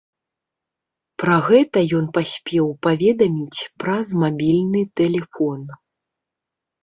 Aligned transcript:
Пра 1.23 1.35
гэта 1.49 1.79
ён 1.99 2.05
паспеў 2.15 2.71
паведаміць 2.87 3.61
праз 3.83 4.07
мабільны 4.23 4.81
тэлефон. 5.01 5.59